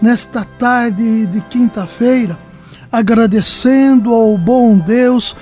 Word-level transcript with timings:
nesta 0.00 0.44
tarde 0.44 1.26
de 1.26 1.40
quinta-feira, 1.42 2.38
agradecendo 2.90 4.14
ao 4.14 4.36
bom 4.36 4.78
Deus 4.78 5.34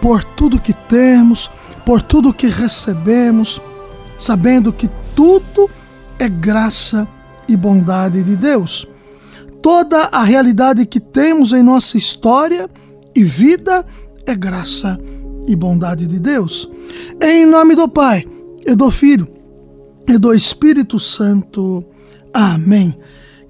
por 0.00 0.22
tudo 0.24 0.60
que 0.60 0.72
temos, 0.72 1.50
por 1.84 2.02
tudo 2.02 2.34
que 2.34 2.46
recebemos, 2.46 3.60
sabendo 4.18 4.72
que 4.72 4.88
tudo 5.14 5.68
é 6.18 6.28
graça 6.28 7.06
e 7.48 7.56
bondade 7.56 8.22
de 8.22 8.36
Deus. 8.36 8.86
Toda 9.62 10.04
a 10.12 10.22
realidade 10.22 10.86
que 10.86 11.00
temos 11.00 11.52
em 11.52 11.62
nossa 11.62 11.96
história 11.96 12.68
e 13.14 13.24
vida 13.24 13.84
é 14.26 14.34
graça 14.34 14.98
e 15.46 15.56
bondade 15.56 16.06
de 16.06 16.20
Deus. 16.20 16.68
Em 17.20 17.46
nome 17.46 17.74
do 17.74 17.88
Pai, 17.88 18.24
e 18.66 18.74
do 18.74 18.90
Filho, 18.90 19.26
e 20.06 20.18
do 20.18 20.32
Espírito 20.34 21.00
Santo. 21.00 21.84
Amém. 22.32 22.94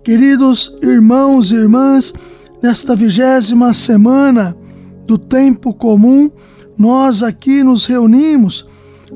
Queridos 0.08 0.74
irmãos 0.82 1.50
e 1.50 1.54
irmãs, 1.54 2.14
nesta 2.62 2.96
vigésima 2.96 3.74
semana 3.74 4.56
do 5.06 5.18
tempo 5.18 5.74
comum, 5.74 6.30
nós 6.78 7.22
aqui 7.22 7.62
nos 7.62 7.84
reunimos 7.84 8.66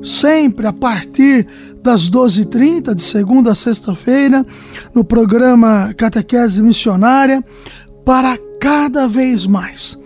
sempre 0.03 0.67
a 0.67 0.71
partir 0.71 1.47
das 1.81 2.11
12h30, 2.11 2.93
de 2.93 3.01
segunda 3.01 3.53
a 3.53 3.55
sexta-feira, 3.55 4.45
no 4.93 5.03
programa 5.03 5.91
Catequese 5.97 6.61
Missionária, 6.61 7.43
para 8.05 8.37
cada 8.61 9.07
vez 9.07 9.47
mais 9.47 9.97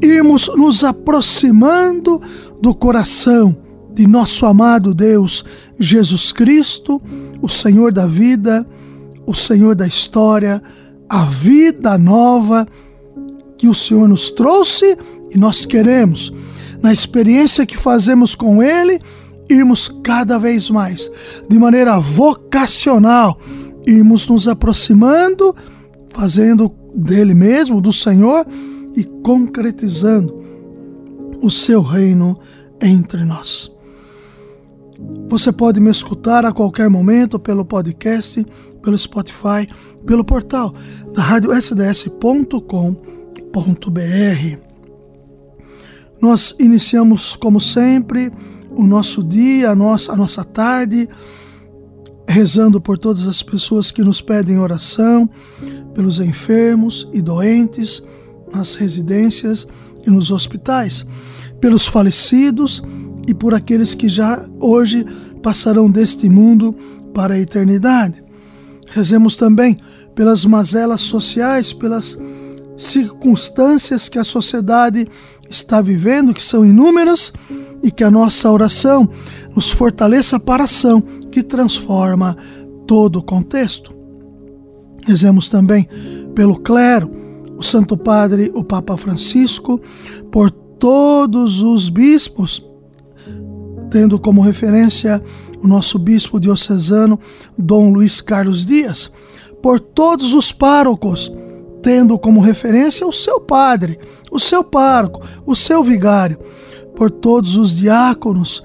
irmos 0.00 0.48
nos 0.56 0.84
aproximando 0.84 2.22
do 2.62 2.72
coração 2.72 3.56
de 3.92 4.06
nosso 4.06 4.46
amado 4.46 4.94
Deus 4.94 5.44
Jesus 5.76 6.30
Cristo, 6.30 7.02
o 7.42 7.48
Senhor 7.48 7.90
da 7.92 8.06
vida 8.06 8.64
o 9.26 9.34
Senhor 9.34 9.74
da 9.74 9.86
história, 9.86 10.62
a 11.08 11.24
vida 11.24 11.96
nova 11.98 12.66
que 13.56 13.68
o 13.68 13.74
Senhor 13.74 14.08
nos 14.08 14.30
trouxe 14.30 14.96
e 15.30 15.38
nós 15.38 15.64
queremos, 15.64 16.32
na 16.82 16.92
experiência 16.92 17.66
que 17.66 17.76
fazemos 17.76 18.34
com 18.34 18.62
Ele, 18.62 19.00
irmos 19.48 19.92
cada 20.02 20.38
vez 20.38 20.70
mais, 20.70 21.10
de 21.48 21.58
maneira 21.58 21.98
vocacional, 21.98 23.38
irmos 23.86 24.26
nos 24.26 24.48
aproximando, 24.48 25.54
fazendo 26.12 26.72
dele 26.94 27.34
mesmo, 27.34 27.80
do 27.80 27.92
Senhor 27.92 28.46
e 28.94 29.04
concretizando 29.04 30.42
o 31.42 31.50
seu 31.50 31.82
reino 31.82 32.38
entre 32.80 33.24
nós. 33.24 33.70
Você 35.28 35.52
pode 35.52 35.80
me 35.80 35.90
escutar 35.90 36.44
a 36.44 36.52
qualquer 36.52 36.88
momento 36.88 37.38
pelo 37.38 37.64
podcast 37.64 38.44
pelo 38.84 38.98
Spotify, 38.98 39.66
pelo 40.06 40.24
portal 40.24 40.74
da 41.14 41.22
rádio 41.22 41.50
sds.com.br. 41.52 42.14
Nós 46.20 46.54
iniciamos, 46.58 47.36
como 47.36 47.60
sempre, 47.60 48.30
o 48.76 48.84
nosso 48.84 49.22
dia, 49.22 49.70
a 49.70 49.74
nossa, 49.74 50.12
a 50.12 50.16
nossa 50.16 50.44
tarde, 50.44 51.08
rezando 52.28 52.80
por 52.80 52.98
todas 52.98 53.26
as 53.26 53.42
pessoas 53.42 53.90
que 53.90 54.02
nos 54.02 54.20
pedem 54.20 54.58
oração, 54.58 55.28
pelos 55.94 56.20
enfermos 56.20 57.08
e 57.12 57.20
doentes 57.20 58.02
nas 58.52 58.74
residências 58.74 59.66
e 60.06 60.10
nos 60.10 60.30
hospitais, 60.30 61.04
pelos 61.60 61.86
falecidos 61.86 62.82
e 63.26 63.34
por 63.34 63.54
aqueles 63.54 63.94
que 63.94 64.08
já 64.08 64.46
hoje 64.60 65.04
passarão 65.42 65.90
deste 65.90 66.28
mundo 66.28 66.74
para 67.14 67.34
a 67.34 67.38
eternidade. 67.38 68.23
Rezemos 68.88 69.36
também 69.36 69.78
pelas 70.14 70.44
mazelas 70.44 71.00
sociais, 71.00 71.72
pelas 71.72 72.18
circunstâncias 72.76 74.08
que 74.08 74.18
a 74.18 74.24
sociedade 74.24 75.06
está 75.48 75.80
vivendo, 75.80 76.34
que 76.34 76.42
são 76.42 76.64
inúmeras, 76.64 77.32
e 77.82 77.90
que 77.90 78.02
a 78.02 78.10
nossa 78.10 78.50
oração 78.50 79.06
nos 79.54 79.70
fortaleça 79.70 80.40
para 80.40 80.62
a 80.62 80.64
ação 80.64 81.02
que 81.30 81.42
transforma 81.42 82.34
todo 82.86 83.18
o 83.18 83.22
contexto. 83.22 83.94
Rezemos 85.04 85.50
também 85.50 85.86
pelo 86.34 86.58
clero, 86.58 87.10
o 87.58 87.62
Santo 87.62 87.94
Padre, 87.94 88.50
o 88.54 88.64
Papa 88.64 88.96
Francisco, 88.96 89.78
por 90.32 90.50
todos 90.50 91.60
os 91.60 91.90
bispos, 91.90 92.64
tendo 93.90 94.18
como 94.18 94.40
referência 94.40 95.22
o 95.64 95.66
nosso 95.66 95.98
bispo 95.98 96.38
diocesano, 96.38 97.18
Dom 97.56 97.90
Luiz 97.90 98.20
Carlos 98.20 98.66
Dias, 98.66 99.10
por 99.62 99.80
todos 99.80 100.34
os 100.34 100.52
párocos, 100.52 101.32
tendo 101.82 102.18
como 102.18 102.42
referência 102.42 103.06
o 103.06 103.12
seu 103.12 103.40
padre, 103.40 103.98
o 104.30 104.38
seu 104.38 104.62
pároco, 104.62 105.22
o 105.46 105.56
seu 105.56 105.82
vigário, 105.82 106.38
por 106.94 107.10
todos 107.10 107.56
os 107.56 107.72
diáconos 107.72 108.62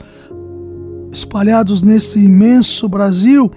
espalhados 1.10 1.82
neste 1.82 2.20
imenso 2.20 2.90
Brasil 2.90 3.50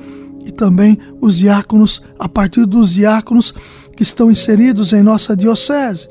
e 0.45 0.53
também 0.53 0.97
os 1.21 1.39
diáconos, 1.39 2.01
a 2.17 2.29
partir 2.29 2.65
dos 2.65 2.93
diáconos 2.93 3.53
que 3.97 4.05
estão 4.05 4.31
inseridos 4.31 4.93
em 4.93 5.03
nossa 5.03 5.37
diocese, 5.37 6.09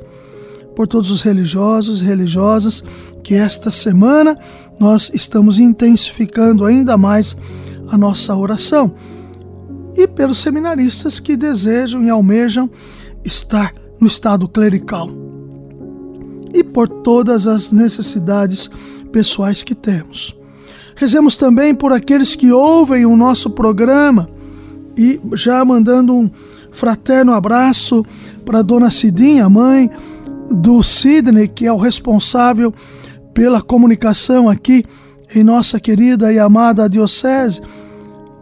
por 0.75 0.85
todos 0.85 1.09
os 1.09 1.21
religiosos 1.21 2.01
e 2.01 2.05
religiosas 2.05 2.83
que 3.23 3.35
esta 3.35 3.71
semana 3.71 4.37
nós 4.81 5.11
estamos 5.13 5.59
intensificando 5.59 6.65
ainda 6.65 6.97
mais 6.97 7.37
a 7.91 7.95
nossa 7.95 8.35
oração. 8.35 8.91
E 9.95 10.07
pelos 10.07 10.39
seminaristas 10.39 11.19
que 11.19 11.37
desejam 11.37 12.01
e 12.03 12.09
almejam 12.09 12.67
estar 13.23 13.75
no 13.99 14.07
estado 14.07 14.49
clerical. 14.49 15.07
E 16.51 16.63
por 16.63 16.87
todas 16.87 17.45
as 17.45 17.71
necessidades 17.71 18.71
pessoais 19.11 19.61
que 19.61 19.75
temos. 19.75 20.35
Rezemos 20.95 21.35
também 21.35 21.75
por 21.75 21.93
aqueles 21.93 22.33
que 22.33 22.51
ouvem 22.51 23.05
o 23.05 23.15
nosso 23.15 23.51
programa 23.51 24.27
e 24.97 25.21
já 25.33 25.63
mandando 25.63 26.11
um 26.11 26.27
fraterno 26.71 27.33
abraço 27.33 28.03
para 28.43 28.63
dona 28.63 28.89
Cidinha, 28.89 29.47
mãe 29.47 29.91
do 30.49 30.81
Sidney, 30.81 31.47
que 31.47 31.67
é 31.67 31.71
o 31.71 31.77
responsável 31.77 32.73
pela 33.33 33.61
comunicação 33.61 34.49
aqui 34.49 34.83
em 35.35 35.43
nossa 35.43 35.79
querida 35.79 36.31
e 36.31 36.39
amada 36.39 36.89
diocese, 36.89 37.61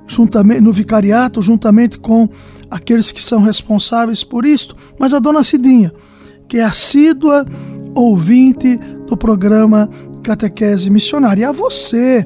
juntamente 0.07 0.61
no 0.61 0.73
vicariato, 0.73 1.41
juntamente 1.41 1.99
com 1.99 2.27
aqueles 2.69 3.11
que 3.11 3.21
são 3.21 3.41
responsáveis 3.41 4.23
por 4.23 4.45
isto, 4.45 4.75
mas 4.99 5.13
a 5.13 5.19
dona 5.19 5.43
Cidinha, 5.43 5.93
que 6.47 6.57
é 6.57 6.63
assídua 6.63 7.45
ouvinte 7.95 8.77
do 9.07 9.15
programa 9.15 9.89
Catequese 10.23 10.89
Missionária. 10.89 11.41
E 11.41 11.45
a 11.45 11.51
você, 11.51 12.25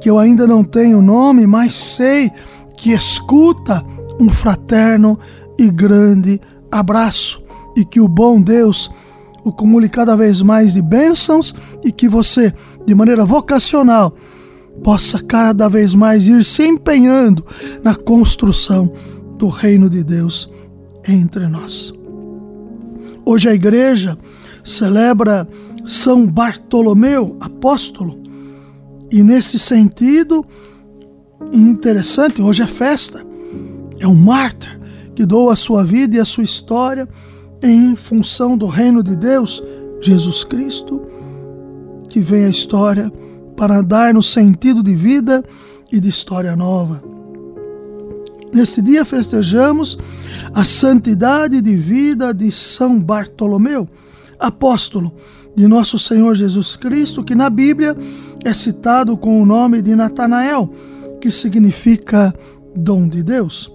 que 0.00 0.08
eu 0.08 0.18
ainda 0.18 0.46
não 0.46 0.64
tenho 0.64 1.00
nome, 1.02 1.46
mas 1.46 1.74
sei 1.74 2.30
que 2.76 2.92
escuta 2.92 3.84
um 4.20 4.30
fraterno 4.30 5.18
e 5.58 5.70
grande 5.70 6.40
abraço 6.70 7.42
e 7.76 7.84
que 7.84 8.00
o 8.00 8.08
bom 8.08 8.40
Deus 8.40 8.90
o 9.44 9.52
cumule 9.52 9.88
cada 9.88 10.16
vez 10.16 10.40
mais 10.40 10.72
de 10.72 10.80
bênçãos 10.80 11.54
e 11.82 11.90
que 11.90 12.08
você, 12.08 12.52
de 12.86 12.94
maneira 12.94 13.24
vocacional, 13.24 14.14
possa 14.82 15.18
cada 15.22 15.68
vez 15.68 15.94
mais 15.94 16.26
ir 16.28 16.44
se 16.44 16.64
empenhando 16.64 17.44
na 17.82 17.94
construção 17.94 18.92
do 19.36 19.48
reino 19.48 19.88
de 19.90 20.02
Deus 20.02 20.50
entre 21.06 21.46
nós. 21.48 21.92
Hoje 23.24 23.48
a 23.48 23.54
igreja 23.54 24.16
celebra 24.64 25.48
São 25.84 26.26
Bartolomeu, 26.26 27.36
apóstolo, 27.40 28.20
e 29.10 29.22
nesse 29.22 29.58
sentido, 29.58 30.44
interessante, 31.52 32.40
hoje 32.40 32.62
é 32.62 32.66
festa, 32.66 33.24
é 34.00 34.08
um 34.08 34.14
mártir 34.14 34.80
que 35.14 35.26
doa 35.26 35.52
a 35.52 35.56
sua 35.56 35.84
vida 35.84 36.16
e 36.16 36.20
a 36.20 36.24
sua 36.24 36.44
história 36.44 37.06
em 37.62 37.94
função 37.94 38.58
do 38.58 38.66
reino 38.66 39.02
de 39.02 39.16
Deus, 39.16 39.62
Jesus 40.00 40.42
Cristo, 40.44 41.00
que 42.08 42.20
vem 42.20 42.44
a 42.44 42.50
história 42.50 43.10
para 43.56 43.80
dar 43.80 44.12
no 44.12 44.22
sentido 44.22 44.82
de 44.82 44.94
vida 44.94 45.44
e 45.90 46.00
de 46.00 46.08
história 46.08 46.56
nova. 46.56 47.02
Neste 48.52 48.82
dia 48.82 49.04
festejamos 49.04 49.96
a 50.52 50.64
santidade 50.64 51.62
de 51.62 51.74
vida 51.74 52.34
de 52.34 52.50
São 52.50 53.00
Bartolomeu, 53.00 53.88
apóstolo 54.38 55.14
de 55.54 55.66
nosso 55.66 55.98
Senhor 55.98 56.34
Jesus 56.34 56.76
Cristo, 56.76 57.22
que 57.22 57.34
na 57.34 57.48
Bíblia 57.48 57.96
é 58.44 58.52
citado 58.52 59.16
com 59.16 59.40
o 59.40 59.46
nome 59.46 59.80
de 59.80 59.94
Natanael, 59.94 60.70
que 61.20 61.30
significa 61.30 62.34
dom 62.74 63.08
de 63.08 63.22
Deus. 63.22 63.72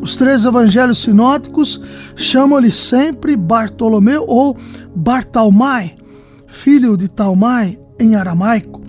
Os 0.00 0.16
três 0.16 0.44
evangelhos 0.44 0.98
sinóticos 0.98 1.80
chamam-lhe 2.16 2.72
sempre 2.72 3.36
Bartolomeu 3.36 4.24
ou 4.26 4.56
Bartalmai, 4.94 5.94
filho 6.46 6.96
de 6.96 7.08
Talmai 7.08 7.78
em 7.98 8.14
aramaico. 8.14 8.82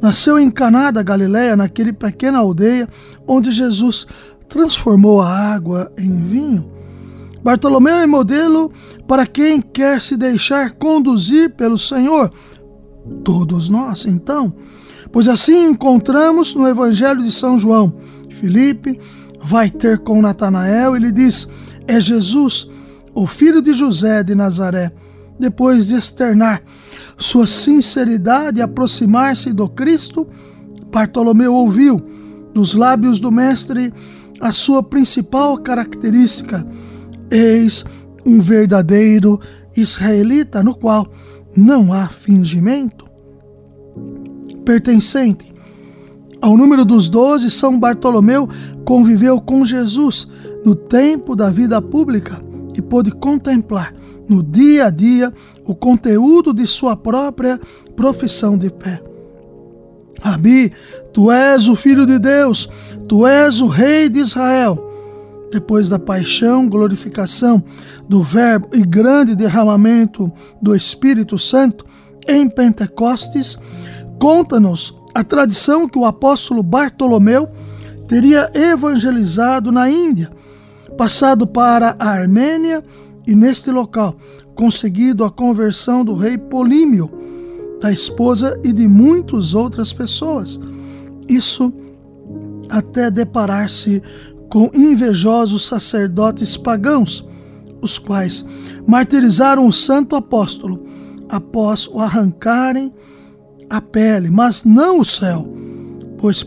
Nasceu 0.00 0.38
em 0.38 0.50
Caná 0.50 0.90
da 0.90 1.02
Galiléia, 1.02 1.56
naquele 1.56 1.92
pequena 1.92 2.38
aldeia 2.38 2.88
onde 3.26 3.50
Jesus 3.50 4.06
transformou 4.48 5.20
a 5.20 5.28
água 5.28 5.92
em 5.96 6.22
vinho. 6.22 6.70
Bartolomeu 7.42 7.96
é 7.96 8.06
modelo 8.06 8.70
para 9.06 9.26
quem 9.26 9.60
quer 9.60 10.00
se 10.00 10.16
deixar 10.16 10.72
conduzir 10.72 11.54
pelo 11.54 11.78
Senhor. 11.78 12.30
Todos 13.24 13.68
nós, 13.68 14.06
então. 14.06 14.54
Pois 15.10 15.26
assim 15.28 15.70
encontramos 15.70 16.54
no 16.54 16.68
Evangelho 16.68 17.22
de 17.22 17.32
São 17.32 17.58
João, 17.58 17.94
Filipe 18.30 18.98
vai 19.42 19.68
ter 19.70 19.98
com 19.98 20.22
Natanael 20.22 20.96
e 20.96 21.00
lhe 21.00 21.12
diz: 21.12 21.48
É 21.86 22.00
Jesus, 22.00 22.68
o 23.14 23.26
filho 23.26 23.60
de 23.60 23.74
José 23.74 24.22
de 24.22 24.34
Nazaré. 24.34 24.92
Depois 25.38 25.86
de 25.86 25.94
externar 25.94 26.62
sua 27.18 27.46
sinceridade 27.46 28.60
e 28.60 28.62
aproximar-se 28.62 29.52
do 29.52 29.68
Cristo, 29.68 30.26
Bartolomeu 30.92 31.52
ouviu 31.52 32.00
dos 32.54 32.74
lábios 32.74 33.18
do 33.18 33.32
Mestre 33.32 33.92
a 34.40 34.52
sua 34.52 34.82
principal 34.82 35.58
característica: 35.58 36.66
Eis 37.30 37.84
um 38.24 38.40
verdadeiro 38.40 39.40
israelita 39.76 40.62
no 40.62 40.74
qual 40.74 41.06
não 41.56 41.92
há 41.92 42.06
fingimento. 42.06 43.04
Pertencente 44.64 45.51
ao 46.42 46.56
número 46.56 46.84
dos 46.84 47.08
doze, 47.08 47.52
São 47.52 47.78
Bartolomeu 47.78 48.48
conviveu 48.84 49.40
com 49.40 49.64
Jesus 49.64 50.26
no 50.64 50.74
tempo 50.74 51.36
da 51.36 51.48
vida 51.50 51.80
pública 51.80 52.42
e 52.76 52.82
pôde 52.82 53.12
contemplar 53.12 53.94
no 54.28 54.42
dia 54.42 54.86
a 54.86 54.90
dia 54.90 55.32
o 55.64 55.72
conteúdo 55.72 56.52
de 56.52 56.66
sua 56.66 56.96
própria 56.96 57.60
profissão 57.94 58.58
de 58.58 58.70
fé. 58.70 59.00
Rabi, 60.20 60.72
tu 61.12 61.30
és 61.30 61.68
o 61.68 61.76
Filho 61.76 62.04
de 62.04 62.18
Deus, 62.18 62.68
tu 63.06 63.24
és 63.24 63.60
o 63.60 63.68
Rei 63.68 64.08
de 64.08 64.18
Israel. 64.18 64.90
Depois 65.52 65.88
da 65.88 65.98
paixão, 65.98 66.68
glorificação 66.68 67.62
do 68.08 68.20
Verbo 68.20 68.68
e 68.72 68.82
grande 68.82 69.36
derramamento 69.36 70.32
do 70.60 70.74
Espírito 70.74 71.38
Santo 71.38 71.84
em 72.26 72.48
Pentecostes, 72.48 73.56
conta-nos 74.18 74.92
a 75.14 75.22
tradição 75.22 75.88
que 75.88 75.98
o 75.98 76.04
apóstolo 76.04 76.62
Bartolomeu 76.62 77.48
teria 78.08 78.50
evangelizado 78.54 79.70
na 79.70 79.90
Índia, 79.90 80.30
passado 80.96 81.46
para 81.46 81.96
a 81.98 82.08
Armênia 82.08 82.84
e 83.26 83.34
neste 83.34 83.70
local 83.70 84.16
conseguido 84.54 85.24
a 85.24 85.30
conversão 85.30 86.04
do 86.04 86.14
rei 86.14 86.36
Polímio, 86.36 87.10
da 87.80 87.90
esposa 87.90 88.58
e 88.62 88.72
de 88.72 88.86
muitas 88.86 89.54
outras 89.54 89.92
pessoas. 89.92 90.60
Isso 91.28 91.72
até 92.68 93.10
deparar-se 93.10 94.02
com 94.48 94.70
invejosos 94.74 95.66
sacerdotes 95.66 96.56
pagãos, 96.56 97.26
os 97.80 97.98
quais 97.98 98.44
martirizaram 98.86 99.66
o 99.66 99.72
santo 99.72 100.14
apóstolo 100.14 100.86
após 101.28 101.88
o 101.88 101.98
arrancarem 101.98 102.92
a 103.72 103.80
pele, 103.80 104.28
mas 104.28 104.64
não 104.64 105.00
o 105.00 105.04
céu, 105.04 105.50
pois 106.18 106.44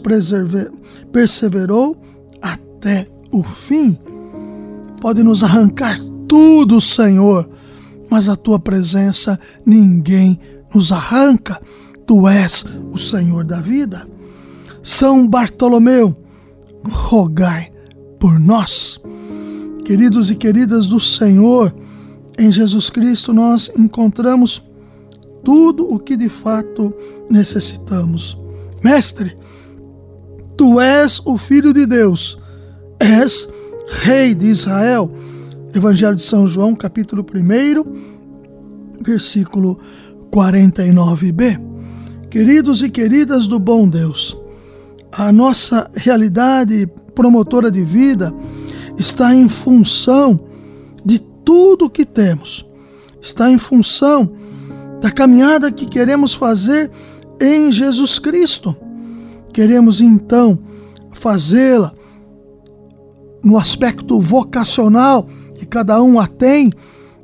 perseverou 1.12 2.00
até 2.40 3.08
o 3.32 3.42
fim. 3.42 3.98
Pode 5.02 5.24
nos 5.24 5.44
arrancar 5.44 6.00
tudo, 6.28 6.80
Senhor, 6.80 7.50
mas 8.12 8.30
a 8.30 8.36
tua 8.36 8.60
presença 8.60 9.40
ninguém 9.66 10.40
nos 10.74 10.92
arranca. 10.92 11.60
Tu 12.06 12.28
és 12.28 12.64
o 12.92 13.00
Senhor 13.00 13.44
da 13.44 13.60
vida. 13.60 14.08
São 14.84 15.28
Bartolomeu, 15.28 16.16
rogai 16.88 17.72
por 18.20 18.40
nós. 18.40 19.02
Queridos 19.84 20.30
e 20.30 20.36
queridas 20.36 20.86
do 20.86 21.00
Senhor, 21.00 21.76
em 22.38 22.52
Jesus 22.52 22.92
Cristo 22.92 23.34
nós 23.34 23.72
encontramos 23.76 24.62
tudo 25.46 25.88
o 25.94 26.00
que 26.00 26.18
de 26.18 26.28
fato 26.28 26.94
necessitamos. 27.30 28.38
Mestre, 28.84 29.38
tu 30.58 30.82
és 30.82 31.22
o 31.24 31.38
Filho 31.38 31.72
de 31.72 31.86
Deus, 31.86 32.38
és 33.00 33.48
Rei 33.88 34.34
de 34.34 34.48
Israel. 34.48 35.10
Evangelho 35.74 36.16
de 36.16 36.24
São 36.24 36.48
João, 36.48 36.74
capítulo 36.74 37.24
1, 37.24 39.02
versículo 39.02 39.80
49b. 40.32 41.62
Queridos 42.30 42.82
e 42.82 42.90
queridas 42.90 43.46
do 43.46 43.60
bom 43.60 43.88
Deus, 43.88 44.38
a 45.12 45.32
nossa 45.32 45.90
realidade 45.94 46.90
promotora 47.14 47.70
de 47.70 47.84
vida 47.84 48.34
está 48.98 49.36
em 49.36 49.48
função 49.48 50.40
de 51.04 51.20
tudo 51.20 51.90
que 51.90 52.06
temos, 52.06 52.66
está 53.22 53.52
em 53.52 53.60
função 53.60 54.45
da 55.06 55.12
caminhada 55.12 55.72
que 55.72 55.86
queremos 55.86 56.34
fazer 56.34 56.90
em 57.40 57.72
Jesus 57.72 58.18
Cristo. 58.18 58.76
Queremos 59.54 60.02
então 60.02 60.58
fazê-la 61.12 61.94
no 63.44 63.56
aspecto 63.56 64.20
vocacional 64.20 65.30
que 65.54 65.64
cada 65.64 66.02
um 66.02 66.20
a 66.20 66.26
tem, 66.26 66.72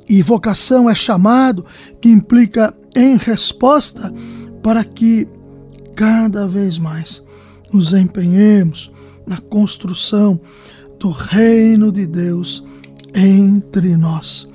e 0.08 0.22
vocação 0.22 0.88
é 0.88 0.94
chamado, 0.94 1.66
que 2.00 2.08
implica 2.08 2.72
em 2.94 3.16
resposta, 3.16 4.14
para 4.62 4.84
que 4.84 5.26
cada 5.96 6.46
vez 6.46 6.78
mais 6.78 7.20
nos 7.72 7.92
empenhemos 7.92 8.92
na 9.26 9.38
construção 9.38 10.40
do 11.00 11.10
reino 11.10 11.90
de 11.90 12.06
Deus 12.06 12.62
entre 13.12 13.96
nós. 13.96 14.46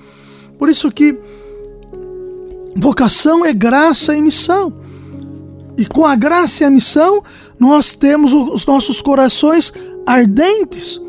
Por 0.57 0.69
isso 0.69 0.89
que 0.89 1.19
Vocação 2.77 3.43
é 3.43 3.51
graça 3.53 4.15
e 4.15 4.21
missão. 4.21 4.77
E 5.77 5.85
com 5.85 6.05
a 6.05 6.15
graça 6.15 6.63
e 6.63 6.67
a 6.67 6.69
missão, 6.69 7.21
nós 7.59 7.95
temos 7.95 8.33
os 8.33 8.65
nossos 8.65 9.01
corações 9.01 9.73
ardentes 10.05 11.01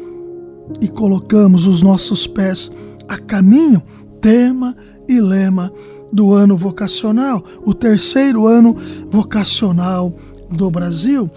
e 0.81 0.89
colocamos 0.89 1.67
os 1.67 1.83
nossos 1.83 2.27
pés 2.27 2.71
a 3.07 3.19
caminho, 3.19 3.83
tema 4.21 4.77
e 5.07 5.21
lema 5.21 5.73
do 6.13 6.33
ano 6.33 6.57
vocacional, 6.57 7.45
o 7.65 7.75
terceiro 7.75 8.47
ano 8.47 8.75
vocacional 9.11 10.15
do 10.51 10.71
Brasil. 10.71 11.31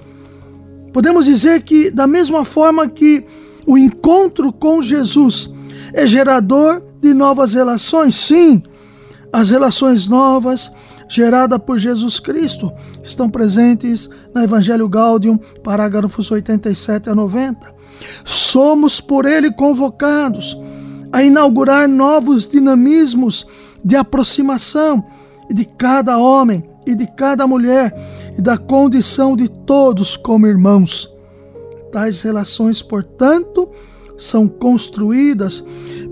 Podemos 0.93 1.25
dizer 1.25 1.63
que, 1.63 1.91
da 1.91 2.07
mesma 2.07 2.45
forma 2.45 2.87
que 2.87 3.25
o 3.65 3.77
encontro 3.77 4.51
com 4.51 4.81
Jesus 4.81 5.49
é 5.93 6.07
gerador 6.07 6.81
de 7.01 7.13
novas 7.13 7.53
relações, 7.53 8.15
sim, 8.15 8.63
as 9.33 9.49
relações 9.49 10.07
novas 10.07 10.71
geradas 11.07 11.59
por 11.59 11.77
Jesus 11.77 12.19
Cristo 12.19 12.71
estão 13.03 13.29
presentes 13.29 14.09
no 14.33 14.41
Evangelho 14.41 14.87
Gaudium, 14.89 15.37
parágrafos 15.63 16.29
87 16.29 17.09
a 17.09 17.15
90. 17.15 17.73
Somos 18.25 18.99
por 18.99 19.25
ele 19.25 19.51
convocados 19.51 20.57
a 21.11 21.23
inaugurar 21.23 21.87
novos 21.87 22.47
dinamismos 22.47 23.45
de 23.83 23.95
aproximação 23.95 25.03
de 25.49 25.65
cada 25.65 26.17
homem 26.17 26.63
e 26.85 26.95
de 26.95 27.07
cada 27.07 27.45
mulher 27.45 27.93
e 28.37 28.41
da 28.41 28.57
condição 28.57 29.35
de 29.35 29.49
todos 29.49 30.17
como 30.17 30.47
irmãos. 30.47 31.09
Tais 31.91 32.21
relações, 32.21 32.81
portanto, 32.81 33.69
são 34.17 34.47
construídas 34.47 35.63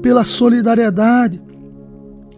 pela 0.01 0.25
solidariedade, 0.25 1.41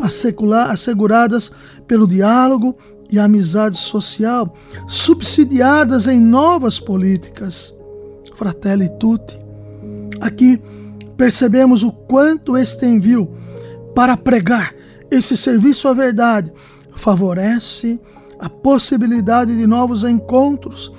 asseguradas 0.02 1.52
pelo 1.88 2.08
diálogo 2.08 2.76
e 3.12 3.20
amizade 3.20 3.78
social, 3.78 4.54
subsidiadas 4.88 6.08
em 6.08 6.20
novas 6.20 6.80
políticas. 6.80 7.74
Fratelli 8.36 8.90
tutti. 9.00 9.40
Aqui 10.20 10.62
percebemos 11.18 11.84
o 11.84 11.92
quanto 11.92 12.58
este 12.58 12.86
envio 12.86 13.32
para 13.94 14.16
pregar 14.18 14.74
esse 15.12 15.36
serviço 15.36 15.88
à 15.88 15.94
verdade 15.94 16.52
favorece 16.96 18.00
a 18.40 18.50
possibilidade 18.50 19.56
de 19.56 19.68
novos 19.68 20.04
encontros 20.04 20.92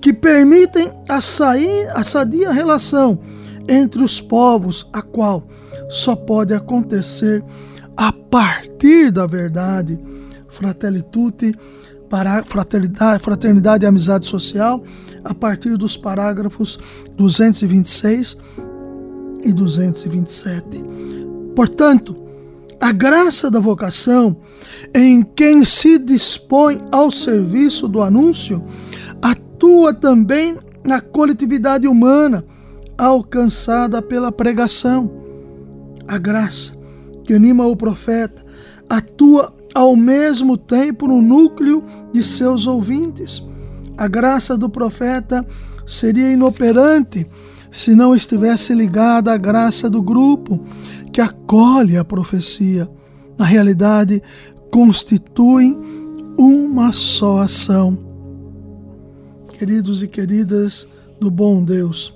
que 0.00 0.12
permitem 0.12 0.92
a, 1.08 1.20
sair, 1.20 1.88
a 1.94 2.02
sadia 2.02 2.50
relação 2.50 3.20
entre 3.68 4.02
os 4.02 4.20
povos, 4.20 4.86
a 4.92 5.00
qual 5.00 5.46
só 5.88 6.14
pode 6.14 6.52
acontecer 6.52 7.42
a 8.00 8.10
partir 8.10 9.10
da 9.12 9.26
verdade. 9.26 10.00
Fratelli 10.48 11.02
tutti, 11.02 11.54
para 12.08 12.42
fraternidade, 12.44 13.22
fraternidade 13.22 13.84
e 13.84 13.86
amizade 13.86 14.26
social, 14.26 14.82
a 15.22 15.34
partir 15.34 15.76
dos 15.76 15.98
parágrafos 15.98 16.78
226 17.14 18.38
e 19.44 19.52
227. 19.52 20.82
Portanto, 21.54 22.16
a 22.80 22.90
graça 22.90 23.50
da 23.50 23.60
vocação 23.60 24.34
em 24.94 25.22
quem 25.22 25.62
se 25.66 25.98
dispõe 25.98 26.82
ao 26.90 27.10
serviço 27.10 27.86
do 27.86 28.02
anúncio 28.02 28.64
atua 29.20 29.92
também 29.92 30.56
na 30.82 31.02
coletividade 31.02 31.86
humana 31.86 32.46
alcançada 32.96 34.00
pela 34.00 34.32
pregação. 34.32 35.12
A 36.08 36.16
graça 36.16 36.79
que 37.30 37.34
anima 37.34 37.64
o 37.64 37.76
profeta 37.76 38.44
atua 38.88 39.54
ao 39.72 39.94
mesmo 39.94 40.56
tempo 40.56 41.06
no 41.06 41.22
núcleo 41.22 41.80
de 42.12 42.24
seus 42.24 42.66
ouvintes. 42.66 43.40
A 43.96 44.08
graça 44.08 44.58
do 44.58 44.68
profeta 44.68 45.46
seria 45.86 46.32
inoperante 46.32 47.24
se 47.70 47.94
não 47.94 48.16
estivesse 48.16 48.74
ligada 48.74 49.32
à 49.32 49.36
graça 49.36 49.88
do 49.88 50.02
grupo 50.02 50.58
que 51.12 51.20
acolhe 51.20 51.96
a 51.96 52.04
profecia. 52.04 52.90
Na 53.38 53.44
realidade, 53.44 54.20
constituem 54.68 55.80
uma 56.36 56.92
só 56.92 57.42
ação. 57.42 57.96
Queridos 59.56 60.02
e 60.02 60.08
queridas 60.08 60.84
do 61.20 61.30
bom 61.30 61.62
Deus, 61.62 62.12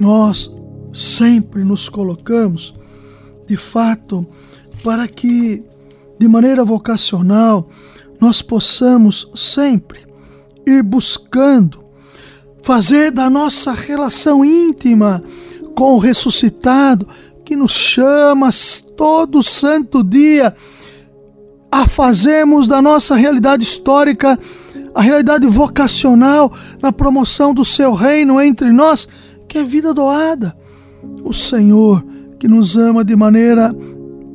nós 0.00 0.52
sempre 0.92 1.62
nos 1.62 1.88
colocamos, 1.88 2.74
de 3.52 3.56
fato, 3.58 4.26
para 4.82 5.06
que, 5.06 5.62
de 6.18 6.26
maneira 6.26 6.64
vocacional, 6.64 7.68
nós 8.18 8.40
possamos 8.40 9.28
sempre 9.34 10.00
ir 10.66 10.82
buscando 10.82 11.84
fazer 12.62 13.10
da 13.10 13.28
nossa 13.28 13.72
relação 13.72 14.42
íntima 14.42 15.22
com 15.74 15.96
o 15.96 15.98
ressuscitado, 15.98 17.06
que 17.44 17.54
nos 17.54 17.72
chama 17.72 18.48
todo 18.96 19.42
santo 19.42 20.02
dia 20.02 20.56
a 21.70 21.86
fazermos 21.86 22.66
da 22.66 22.80
nossa 22.80 23.14
realidade 23.14 23.64
histórica 23.64 24.38
a 24.94 25.02
realidade 25.02 25.46
vocacional 25.46 26.50
na 26.82 26.90
promoção 26.90 27.52
do 27.52 27.66
seu 27.66 27.92
reino 27.92 28.40
entre 28.40 28.72
nós, 28.72 29.06
que 29.46 29.58
é 29.58 29.62
vida 29.64 29.92
doada. 29.92 30.56
O 31.22 31.34
Senhor, 31.34 32.02
que 32.42 32.48
nos 32.48 32.76
ama 32.76 33.04
de 33.04 33.14
maneira 33.14 33.72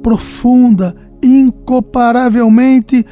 profunda, 0.02 0.96
incomparavelmente, 1.22 3.06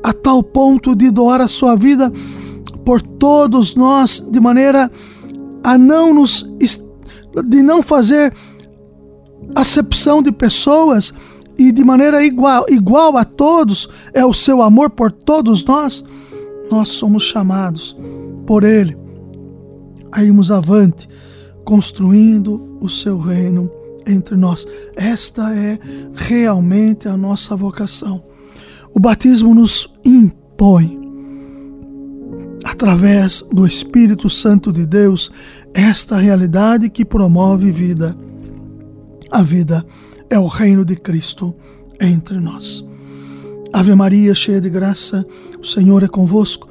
a 0.00 0.12
tal 0.12 0.44
ponto 0.44 0.94
de 0.94 1.10
doar 1.10 1.40
a 1.40 1.48
sua 1.48 1.74
vida 1.74 2.12
por 2.84 3.02
todos 3.02 3.74
nós, 3.74 4.24
de 4.30 4.38
maneira 4.38 4.88
a 5.64 5.76
não 5.76 6.14
nos 6.14 6.48
de 7.48 7.62
não 7.62 7.82
fazer 7.82 8.32
acepção 9.56 10.22
de 10.22 10.30
pessoas 10.30 11.12
e 11.58 11.72
de 11.72 11.82
maneira 11.82 12.24
igual, 12.24 12.64
igual 12.68 13.16
a 13.16 13.24
todos 13.24 13.88
é 14.12 14.24
o 14.24 14.32
seu 14.32 14.62
amor 14.62 14.90
por 14.90 15.10
todos 15.10 15.64
nós, 15.64 16.04
nós 16.70 16.90
somos 16.90 17.24
chamados 17.24 17.96
por 18.46 18.62
Ele 18.62 18.96
a 20.12 20.22
irmos 20.22 20.52
avante, 20.52 21.08
construindo 21.64 22.73
o 22.84 22.88
seu 22.88 23.18
reino 23.18 23.70
entre 24.06 24.36
nós. 24.36 24.66
Esta 24.96 25.54
é 25.54 25.78
realmente 26.14 27.08
a 27.08 27.16
nossa 27.16 27.56
vocação. 27.56 28.22
O 28.94 29.00
batismo 29.00 29.54
nos 29.54 29.88
impõe 30.04 31.02
através 32.64 33.42
do 33.52 33.66
Espírito 33.66 34.28
Santo 34.30 34.72
de 34.72 34.86
Deus, 34.86 35.30
esta 35.72 36.16
realidade 36.16 36.88
que 36.88 37.04
promove 37.04 37.70
vida. 37.70 38.16
A 39.30 39.42
vida 39.42 39.84
é 40.30 40.38
o 40.38 40.46
reino 40.46 40.84
de 40.84 40.96
Cristo 40.96 41.54
entre 42.00 42.38
nós. 42.38 42.84
Ave 43.72 43.94
Maria, 43.94 44.34
cheia 44.34 44.60
de 44.60 44.70
graça, 44.70 45.26
o 45.60 45.64
Senhor 45.64 46.02
é 46.02 46.08
convosco. 46.08 46.68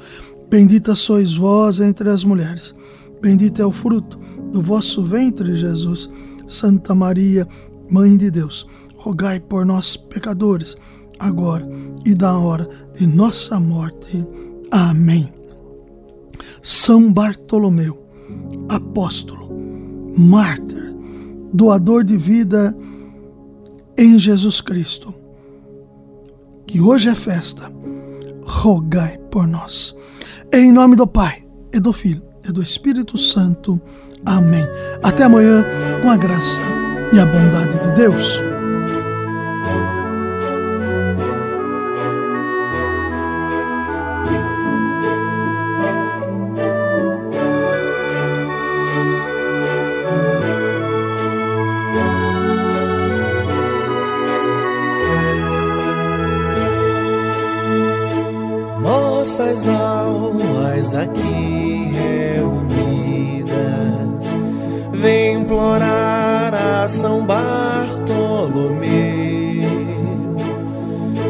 Bendita 0.50 0.96
sois 0.96 1.36
vós 1.36 1.79
entre 1.79 2.10
as 2.10 2.24
mulheres. 2.24 2.74
Bendito 3.22 3.62
é 3.62 3.65
o 3.65 3.72
fruto 3.72 4.23
do 4.53 4.62
vosso 4.62 5.03
ventre, 5.03 5.57
Jesus. 5.57 6.10
Santa 6.48 6.93
Maria, 6.93 7.48
Mãe 7.89 8.15
de 8.15 8.29
Deus, 8.29 8.67
rogai 8.95 9.39
por 9.39 9.65
nós, 9.65 9.98
pecadores, 9.98 10.77
agora 11.19 11.67
e 12.05 12.13
da 12.13 12.38
hora 12.38 12.69
de 12.93 13.07
nossa 13.07 13.60
morte. 13.60 14.25
Amém. 14.72 15.33
São 16.62 17.12
Bartolomeu, 17.12 18.01
apóstolo, 18.69 19.50
mártir, 20.17 20.95
doador 21.53 22.03
de 22.03 22.17
vida 22.17 22.75
em 23.98 24.17
Jesus 24.17 24.62
Cristo, 24.62 25.13
que 26.65 26.79
hoje 26.79 27.10
é 27.10 27.15
festa, 27.15 27.72
rogai 28.45 29.17
por 29.29 29.48
nós. 29.48 29.95
Em 30.53 30.72
nome 30.72 30.95
do 30.95 31.07
Pai, 31.07 31.43
e 31.74 31.79
do 31.79 31.91
Filho, 31.91 32.22
e 32.48 32.51
do 32.51 32.62
Espírito 32.62 33.17
Santo. 33.17 33.81
Amém. 34.25 34.68
Até 35.01 35.24
amanhã, 35.24 35.65
com 36.01 36.10
a 36.10 36.18
graça 36.18 36.60
e 37.12 37.20
a 37.20 37.25
bondade 37.25 37.80
de 37.80 37.94
Deus. 37.94 38.42
nossas 59.24 59.68
almas 59.70 60.94
aqui 60.94 61.62
implorar 65.53 66.53
a 66.55 66.88
São 66.88 67.24
Bartolomeu 67.25 68.74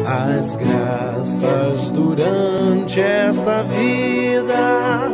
as 0.06 0.56
graças 0.56 1.90
durante 1.90 3.00
esta 3.00 3.62
vida 3.64 5.10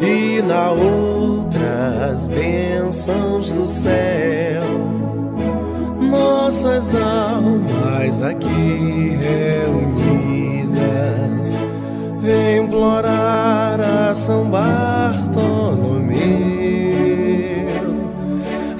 e 0.00 0.40
na 0.42 0.70
outra 0.70 2.10
as 2.12 2.28
bênçãos 2.28 3.50
do 3.50 3.66
céu. 3.66 4.62
Nossas 5.98 6.94
almas 6.94 8.22
aqui 8.22 9.18
reunidas 9.18 10.62
Vem 12.20 12.64
implorar 12.64 13.80
a 13.80 14.14
São 14.14 14.44
Bartolomeu 14.44 15.51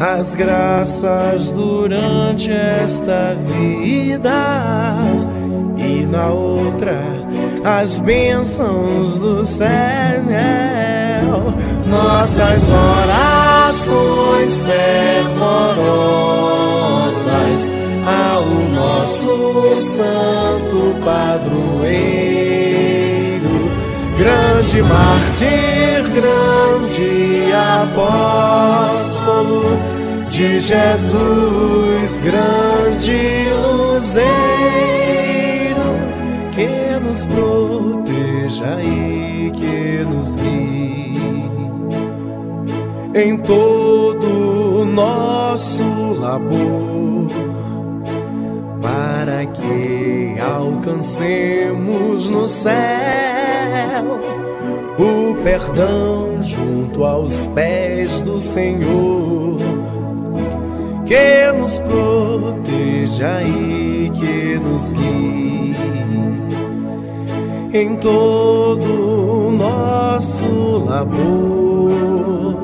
as 0.03 0.35
graças 0.35 1.53
durante 1.53 2.51
esta 2.51 3.37
vida 3.47 4.97
e 5.77 6.05
na 6.05 6.27
outra 6.27 6.99
as 7.63 8.01
bênçãos 8.01 9.21
do 9.21 9.45
céu. 9.45 9.69
Nossas 11.87 12.69
orações 12.69 14.65
fervorosas 14.65 15.71
ao 18.05 18.45
nosso 18.75 19.77
Santo 19.77 20.97
Padroeiro 21.05 22.32
grande 24.73 24.83
mártir, 24.83 26.03
grande 26.15 27.53
apóstolo 27.93 29.65
de 30.31 30.61
Jesus, 30.61 32.21
grande 32.21 33.51
luzeiro 33.63 34.23
que 36.55 36.99
nos 37.07 37.27
proteja 37.27 38.83
e 38.83 39.51
que 39.51 40.07
nos 40.07 40.37
guie 40.37 41.21
em 43.15 43.37
todo 43.37 44.87
nosso 44.87 45.85
labor 46.19 47.29
para 48.81 49.45
que 49.45 50.37
alcancemos 50.41 52.31
no 52.31 52.49
céu 52.49 52.73
o 54.99 55.35
perdão 55.43 56.43
junto 56.43 57.05
aos 57.05 57.49
pés 57.49 58.21
do 58.21 58.41
Senhor. 58.41 59.61
Que 61.05 61.53
nos 61.59 61.79
proteja 61.79 63.43
e 63.43 64.11
que 64.15 64.59
nos 64.59 64.93
guie 64.93 65.53
em 67.75 67.97
todo 67.97 69.49
o 69.49 69.51
nosso 69.51 70.85
labor, 70.87 72.63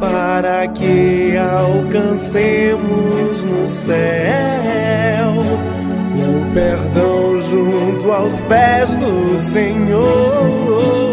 para 0.00 0.66
que 0.68 1.36
alcancemos 1.36 3.44
no 3.44 3.68
céu 3.68 3.92
o 6.14 6.54
perdão 6.54 7.42
junto 7.42 8.10
aos 8.10 8.40
pés 8.42 8.96
do 8.96 9.36
Senhor 9.36 11.11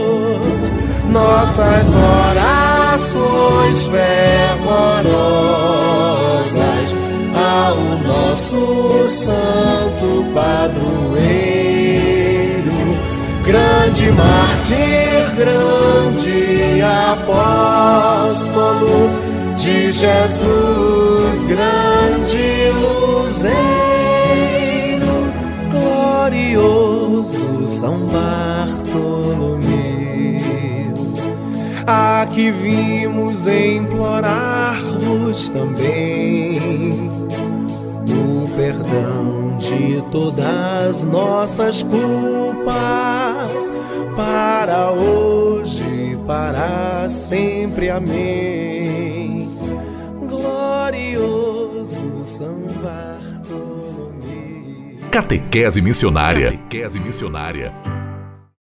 nossas 1.09 1.93
orações 1.95 3.85
fervorosas 3.87 5.09
ao 7.35 7.75
nosso 8.07 9.07
santo 9.07 10.25
padroeiro, 10.33 11.19
grande 13.43 14.11
mártir, 14.11 15.33
grande 15.35 16.81
apóstolo 17.11 19.09
de 19.57 19.91
Jesus, 19.91 21.43
grande 21.45 22.71
luzeiro, 22.79 23.69
glorioso 25.71 27.67
São 27.67 28.05
Bartolomeu 28.05 29.59
Aqui 31.91 32.51
vimos 32.51 33.47
implorar-vos 33.47 35.49
também 35.49 37.09
o 38.07 38.47
perdão 38.55 39.57
de 39.57 39.99
todas 40.11 41.03
nossas 41.05 41.81
culpas 41.81 42.69
para 44.15 44.91
hoje 44.91 46.15
para 46.27 47.09
sempre. 47.09 47.89
Amém. 47.89 49.49
Glorioso 50.27 52.23
São 52.23 52.67
Bartolomeu. 52.83 54.13
Catequese 55.09 55.81
missionária. 55.81 56.51
Catequese 56.51 56.99
missionária 56.99 57.73